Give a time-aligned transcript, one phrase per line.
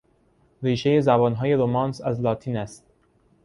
[0.63, 2.85] ریشهی زبانهای رمانس از لاتین است.